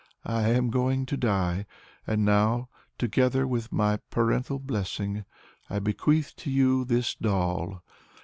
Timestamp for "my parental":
3.71-4.57